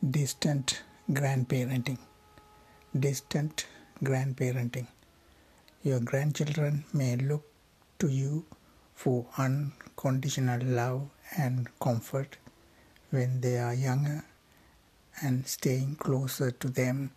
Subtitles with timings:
[0.00, 1.98] distant grandparenting
[2.96, 3.66] distant
[4.00, 4.86] grandparenting
[5.82, 7.42] your grandchildren may look
[7.98, 8.44] to you
[8.94, 12.36] for unconditional love and comfort
[13.10, 14.24] when they are younger
[15.20, 17.10] and staying closer to them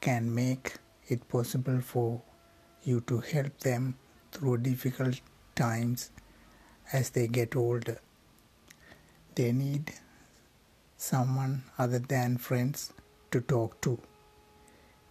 [0.00, 0.76] can make
[1.08, 2.22] it possible for
[2.84, 3.96] you to help them
[4.32, 5.20] through difficult
[5.54, 6.10] times
[6.90, 7.98] as they get older.
[9.34, 9.92] They need
[11.04, 12.92] someone other than friends
[13.30, 13.98] to talk to.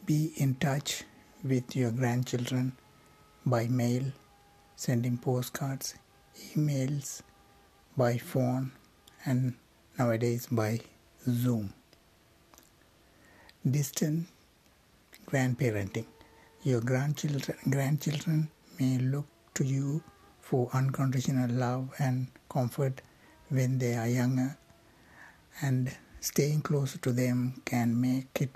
[0.06, 1.04] Be in touch
[1.44, 2.74] with your grandchildren
[3.46, 4.04] by mail,
[4.76, 5.96] sending postcards,
[6.56, 7.22] emails,
[7.96, 8.72] by phone,
[9.26, 9.54] and
[10.00, 10.80] nowadays by
[11.30, 11.74] Zoom.
[13.70, 14.28] Distant
[15.28, 16.06] grandparenting.
[16.64, 18.50] Your grandchildren, grandchildren
[18.80, 20.02] may look to you
[20.42, 23.02] for unconditional love and comfort
[23.50, 24.58] when they are younger,
[25.64, 28.50] and staying close to them can make it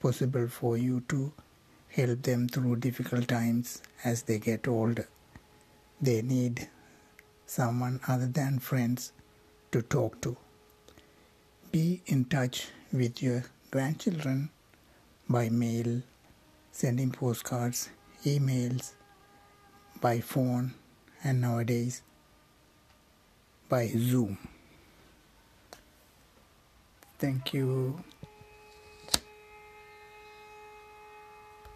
[0.00, 1.30] possible for you to
[1.88, 5.06] help them through difficult times as they get older.
[6.00, 6.68] They need
[7.44, 9.12] someone other than friends
[9.72, 10.36] to talk to.
[11.70, 14.48] Be in touch with your grandchildren
[15.28, 16.02] by mail,
[16.70, 17.90] sending postcards,
[18.24, 18.92] emails,
[20.00, 20.74] by phone,
[21.22, 22.02] and nowadays
[23.68, 24.38] by Zoom.
[27.22, 28.02] Thank you.